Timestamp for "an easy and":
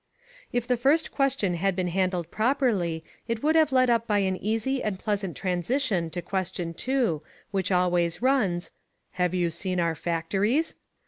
4.17-4.97